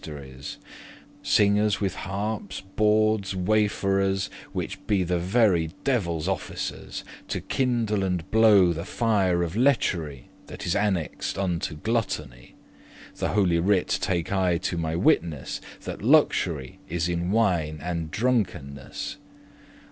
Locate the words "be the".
4.87-5.19